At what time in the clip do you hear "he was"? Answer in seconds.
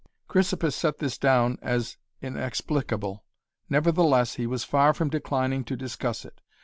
4.33-4.63